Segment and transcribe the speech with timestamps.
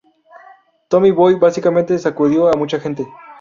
[0.89, 3.07] Tommy Boy básicamente sacudió a mucha gente.